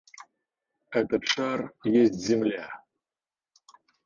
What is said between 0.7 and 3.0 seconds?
Этот шар есть земля.